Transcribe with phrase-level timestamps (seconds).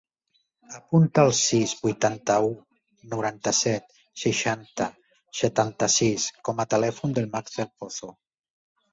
[0.77, 2.47] Apunta el sis, vuitanta-u,
[3.11, 4.87] noranta-set, seixanta,
[5.41, 8.11] setanta-sis com a telèfon del Max Del Pozo.